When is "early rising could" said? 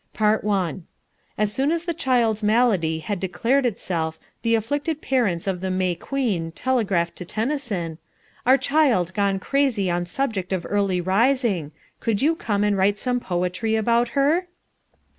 10.67-12.19